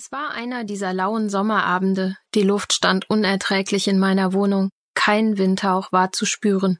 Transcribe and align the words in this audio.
Es 0.00 0.12
war 0.12 0.30
einer 0.30 0.62
dieser 0.62 0.94
lauen 0.94 1.28
Sommerabende, 1.28 2.16
die 2.36 2.44
Luft 2.44 2.72
stand 2.72 3.10
unerträglich 3.10 3.88
in 3.88 3.98
meiner 3.98 4.32
Wohnung, 4.32 4.70
kein 4.94 5.38
Windhauch 5.38 5.90
war 5.90 6.12
zu 6.12 6.24
spüren. 6.24 6.78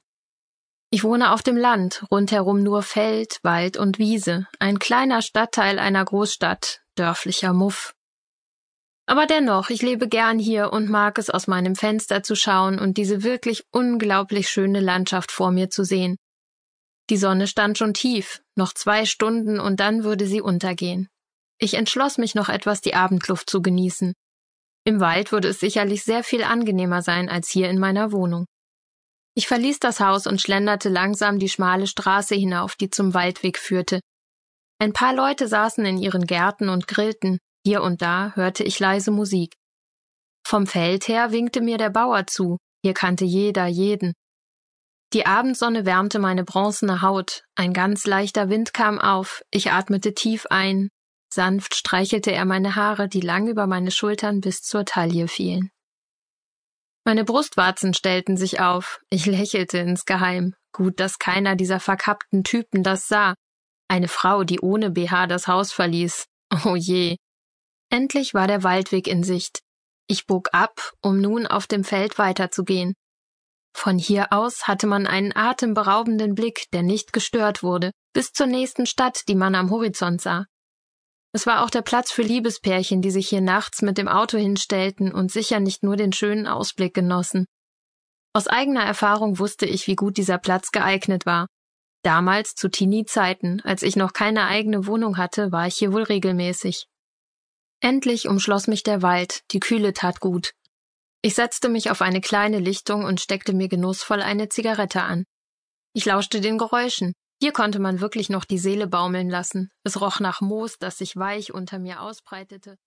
Ich 0.90 1.02
wohne 1.02 1.32
auf 1.32 1.42
dem 1.42 1.56
Land, 1.56 2.04
rundherum 2.12 2.62
nur 2.62 2.84
Feld, 2.84 3.40
Wald 3.42 3.76
und 3.76 3.98
Wiese, 3.98 4.46
ein 4.60 4.78
kleiner 4.78 5.20
Stadtteil 5.20 5.80
einer 5.80 6.04
Großstadt, 6.04 6.82
dörflicher 6.94 7.52
Muff. 7.52 7.92
Aber 9.06 9.26
dennoch, 9.26 9.68
ich 9.70 9.82
lebe 9.82 10.06
gern 10.06 10.38
hier 10.38 10.72
und 10.72 10.88
mag 10.88 11.18
es 11.18 11.28
aus 11.28 11.48
meinem 11.48 11.74
Fenster 11.74 12.22
zu 12.22 12.36
schauen 12.36 12.78
und 12.78 12.98
diese 12.98 13.24
wirklich 13.24 13.64
unglaublich 13.72 14.48
schöne 14.48 14.78
Landschaft 14.78 15.32
vor 15.32 15.50
mir 15.50 15.70
zu 15.70 15.82
sehen. 15.82 16.18
Die 17.10 17.16
Sonne 17.16 17.48
stand 17.48 17.78
schon 17.78 17.94
tief, 17.94 18.42
noch 18.54 18.72
zwei 18.74 19.06
Stunden 19.06 19.58
und 19.58 19.80
dann 19.80 20.04
würde 20.04 20.28
sie 20.28 20.40
untergehen. 20.40 21.08
Ich 21.58 21.74
entschloss 21.74 22.18
mich 22.18 22.34
noch 22.34 22.48
etwas 22.48 22.80
die 22.80 22.94
Abendluft 22.94 23.50
zu 23.50 23.60
genießen. 23.60 24.14
Im 24.84 25.00
Wald 25.00 25.32
würde 25.32 25.48
es 25.48 25.60
sicherlich 25.60 26.04
sehr 26.04 26.22
viel 26.22 26.42
angenehmer 26.44 27.02
sein 27.02 27.28
als 27.28 27.50
hier 27.50 27.68
in 27.68 27.78
meiner 27.78 28.12
Wohnung. 28.12 28.46
Ich 29.34 29.46
verließ 29.46 29.80
das 29.80 30.00
Haus 30.00 30.26
und 30.26 30.40
schlenderte 30.40 30.88
langsam 30.88 31.38
die 31.38 31.48
schmale 31.48 31.86
Straße 31.86 32.34
hinauf, 32.34 32.74
die 32.74 32.90
zum 32.90 33.14
Waldweg 33.14 33.58
führte. 33.58 34.00
Ein 34.80 34.92
paar 34.92 35.14
Leute 35.14 35.48
saßen 35.48 35.84
in 35.84 35.98
ihren 35.98 36.26
Gärten 36.26 36.68
und 36.68 36.88
grillten, 36.88 37.38
hier 37.64 37.82
und 37.82 38.00
da 38.00 38.32
hörte 38.34 38.64
ich 38.64 38.78
leise 38.78 39.10
Musik. 39.10 39.54
Vom 40.46 40.66
Feld 40.66 41.08
her 41.08 41.32
winkte 41.32 41.60
mir 41.60 41.76
der 41.76 41.90
Bauer 41.90 42.26
zu, 42.26 42.56
hier 42.82 42.94
kannte 42.94 43.24
jeder 43.24 43.66
jeden. 43.66 44.14
Die 45.12 45.26
Abendsonne 45.26 45.84
wärmte 45.84 46.18
meine 46.18 46.44
bronzene 46.44 47.02
Haut, 47.02 47.42
ein 47.56 47.72
ganz 47.72 48.06
leichter 48.06 48.48
Wind 48.48 48.72
kam 48.72 48.98
auf, 48.98 49.42
ich 49.50 49.72
atmete 49.72 50.14
tief 50.14 50.46
ein, 50.50 50.88
Sanft 51.32 51.74
streichelte 51.74 52.32
er 52.32 52.44
meine 52.44 52.74
Haare, 52.74 53.08
die 53.08 53.20
lang 53.20 53.48
über 53.48 53.66
meine 53.66 53.90
Schultern 53.90 54.40
bis 54.40 54.62
zur 54.62 54.84
Taille 54.84 55.28
fielen. 55.28 55.70
Meine 57.04 57.24
Brustwarzen 57.24 57.94
stellten 57.94 58.36
sich 58.36 58.60
auf, 58.60 59.00
ich 59.10 59.26
lächelte 59.26 59.78
insgeheim. 59.78 60.54
Gut, 60.72 61.00
dass 61.00 61.18
keiner 61.18 61.56
dieser 61.56 61.80
verkappten 61.80 62.44
Typen 62.44 62.82
das 62.82 63.08
sah. 63.08 63.34
Eine 63.88 64.08
Frau, 64.08 64.44
die 64.44 64.60
ohne 64.60 64.90
BH 64.90 65.26
das 65.26 65.48
Haus 65.48 65.72
verließ. 65.72 66.26
Oh 66.64 66.76
je. 66.76 67.16
Endlich 67.90 68.34
war 68.34 68.46
der 68.46 68.62
Waldweg 68.62 69.06
in 69.06 69.22
Sicht. 69.22 69.60
Ich 70.06 70.26
bog 70.26 70.48
ab, 70.52 70.92
um 71.02 71.20
nun 71.20 71.46
auf 71.46 71.66
dem 71.66 71.84
Feld 71.84 72.18
weiterzugehen. 72.18 72.94
Von 73.74 73.98
hier 73.98 74.32
aus 74.32 74.66
hatte 74.66 74.86
man 74.86 75.06
einen 75.06 75.34
atemberaubenden 75.34 76.34
Blick, 76.34 76.64
der 76.72 76.82
nicht 76.82 77.12
gestört 77.12 77.62
wurde, 77.62 77.92
bis 78.12 78.32
zur 78.32 78.46
nächsten 78.46 78.86
Stadt, 78.86 79.22
die 79.28 79.34
man 79.34 79.54
am 79.54 79.70
Horizont 79.70 80.20
sah. 80.20 80.46
Es 81.38 81.46
war 81.46 81.62
auch 81.62 81.70
der 81.70 81.82
Platz 81.82 82.10
für 82.10 82.22
Liebespärchen, 82.22 83.00
die 83.00 83.12
sich 83.12 83.28
hier 83.28 83.40
nachts 83.40 83.80
mit 83.80 83.96
dem 83.96 84.08
Auto 84.08 84.36
hinstellten 84.36 85.14
und 85.14 85.30
sicher 85.30 85.60
nicht 85.60 85.84
nur 85.84 85.94
den 85.94 86.12
schönen 86.12 86.48
Ausblick 86.48 86.94
genossen. 86.94 87.46
Aus 88.32 88.48
eigener 88.48 88.82
Erfahrung 88.82 89.38
wusste 89.38 89.64
ich, 89.64 89.86
wie 89.86 89.94
gut 89.94 90.16
dieser 90.16 90.38
Platz 90.38 90.72
geeignet 90.72 91.26
war. 91.26 91.46
Damals 92.02 92.56
zu 92.56 92.68
Teenie-Zeiten, 92.68 93.60
als 93.62 93.84
ich 93.84 93.94
noch 93.94 94.12
keine 94.14 94.46
eigene 94.48 94.88
Wohnung 94.88 95.16
hatte, 95.16 95.52
war 95.52 95.68
ich 95.68 95.76
hier 95.76 95.92
wohl 95.92 96.02
regelmäßig. 96.02 96.86
Endlich 97.78 98.26
umschloss 98.26 98.66
mich 98.66 98.82
der 98.82 99.02
Wald, 99.02 99.42
die 99.52 99.60
Kühle 99.60 99.92
tat 99.92 100.18
gut. 100.18 100.54
Ich 101.22 101.36
setzte 101.36 101.68
mich 101.68 101.92
auf 101.92 102.02
eine 102.02 102.20
kleine 102.20 102.58
Lichtung 102.58 103.04
und 103.04 103.20
steckte 103.20 103.52
mir 103.52 103.68
genussvoll 103.68 104.22
eine 104.22 104.48
Zigarette 104.48 105.02
an. 105.02 105.22
Ich 105.92 106.04
lauschte 106.04 106.40
den 106.40 106.58
Geräuschen, 106.58 107.12
hier 107.40 107.52
konnte 107.52 107.78
man 107.78 108.00
wirklich 108.00 108.30
noch 108.30 108.44
die 108.44 108.58
Seele 108.58 108.88
baumeln 108.88 109.30
lassen. 109.30 109.70
Es 109.84 110.00
roch 110.00 110.18
nach 110.18 110.40
Moos, 110.40 110.78
das 110.78 110.98
sich 110.98 111.16
weich 111.16 111.54
unter 111.54 111.78
mir 111.78 112.02
ausbreitete. 112.02 112.78